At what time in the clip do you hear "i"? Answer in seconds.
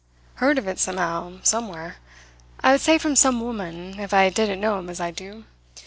2.59-2.71, 4.15-4.31, 4.99-5.11